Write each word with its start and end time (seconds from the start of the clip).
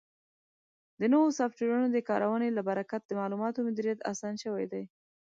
د 0.99 1.01
نوو 1.13 1.27
سافټویرونو 1.37 1.87
د 1.91 1.97
کارونې 2.09 2.49
له 2.57 2.61
برکت 2.69 3.01
د 3.05 3.11
معلوماتو 3.19 3.65
مدیریت 3.67 3.99
اسان 4.11 4.33
شوی 4.43 4.65
دی. 4.71 4.83